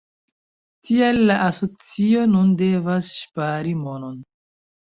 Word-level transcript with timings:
Tial 0.89 1.19
la 1.31 1.35
asocio 1.49 2.25
nun 2.33 2.57
devas 2.65 3.13
ŝpari 3.19 3.79
monon. 3.87 4.21